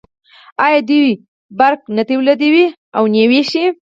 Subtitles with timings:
[0.65, 1.07] آیا دوی
[1.57, 2.65] بریښنا نه تولیدوي
[2.97, 3.63] او نه یې ویشي؟